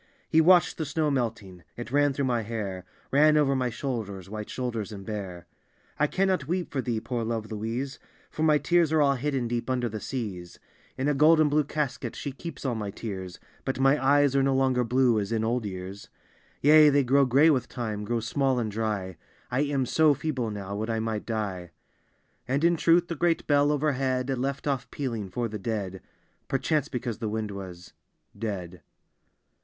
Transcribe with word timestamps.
He 0.27 0.41
watch'd 0.41 0.79
the 0.79 0.85
snow 0.87 1.11
melting, 1.11 1.61
it 1.77 1.91
ran 1.91 2.11
through 2.11 2.25
my 2.25 2.41
hair, 2.41 2.85
Ran 3.11 3.37
over 3.37 3.55
my 3.55 3.69
shoulders, 3.69 4.31
white 4.31 4.49
shoulders 4.49 4.91
and 4.91 5.05
bare." 5.05 5.45
I 5.99 6.07
cannot 6.07 6.47
weep 6.47 6.71
for 6.71 6.81
thee, 6.81 6.99
poor 6.99 7.23
love 7.23 7.51
Louise, 7.51 7.99
For 8.31 8.41
my 8.41 8.57
tears 8.57 8.91
are 8.91 8.99
all 8.99 9.13
hidden 9.13 9.47
deep 9.47 9.69
under 9.69 9.87
the 9.87 9.99
seas; 9.99 10.57
D,gt,, 10.97 11.05
erihyGOOglC 11.05 11.05
The 11.05 11.05
Blue 11.05 11.05
Closet 11.05 11.05
165" 11.05 11.05
In 11.05 11.07
a 11.07 11.13
gold 11.19 11.39
and 11.39 11.49
blue 11.51 11.63
casket 11.63 12.15
she 12.15 12.31
keeps 12.31 12.65
all 12.65 12.73
my 12.73 12.89
tears, 12.89 13.39
But 13.63 13.79
my 13.79 14.03
eyes 14.03 14.35
are 14.35 14.41
no 14.41 14.55
longer 14.55 14.83
blue, 14.83 15.19
as 15.19 15.31
in 15.31 15.43
old 15.43 15.65
years;" 15.67 16.09
Yea, 16.63 16.89
they 16.89 17.03
grow 17.03 17.25
gray 17.27 17.51
with 17.51 17.69
time, 17.69 18.03
grow 18.03 18.19
small 18.21 18.57
and 18.57 18.71
dry, 18.71 19.17
I 19.51 19.59
am 19.59 19.85
so 19.85 20.15
feeble 20.15 20.49
now, 20.49 20.75
would 20.77 20.89
I 20.89 20.99
might 20.99 21.27
die" 21.27 21.69
And 22.47 22.63
in 22.63 22.75
truth 22.75 23.07
the 23.07 23.13
great 23.15 23.45
bell 23.45 23.71
overhead 23.71 24.35
Left 24.35 24.65
off 24.65 24.89
pealing 24.89 25.29
for 25.29 25.47
the 25.47 25.59
dead. 25.59 26.01
Perchance 26.47 26.87
because 26.87 27.19
the 27.19 27.29
wind 27.29 27.51
was— 27.51 27.93
dead. 28.35 28.81